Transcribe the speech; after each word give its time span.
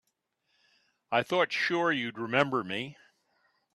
I 1.11 1.21
thought 1.21 1.51
sure 1.51 1.91
you'd 1.91 2.17
remember 2.17 2.63
me. 2.63 2.97